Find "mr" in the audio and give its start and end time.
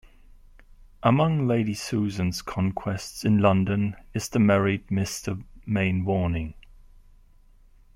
4.87-5.43